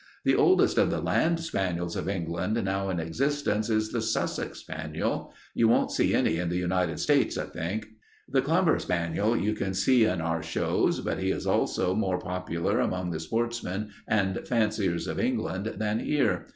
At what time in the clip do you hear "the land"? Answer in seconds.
0.89-1.39